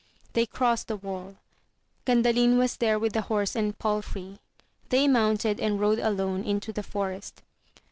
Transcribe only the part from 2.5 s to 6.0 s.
was there with the horse and palfrey: they mounted and rode